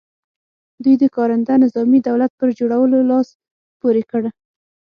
[0.83, 3.27] دوی د کارنده نظامي دولت پر جوړولو لاس
[3.77, 4.21] پ ورې کړ.